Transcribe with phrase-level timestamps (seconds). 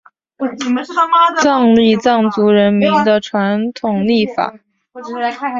[1.43, 4.55] 藏历藏族人民的传统历法。